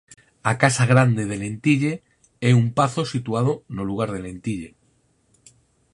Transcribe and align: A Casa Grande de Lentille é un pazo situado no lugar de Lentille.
A 0.51 0.53
Casa 0.61 0.85
Grande 0.93 1.23
de 1.29 1.37
Lentille 1.43 1.93
é 2.49 2.51
un 2.61 2.67
pazo 2.79 3.01
situado 3.13 3.51
no 3.75 3.83
lugar 3.89 4.09
de 4.15 4.19
Lentille. 4.25 4.69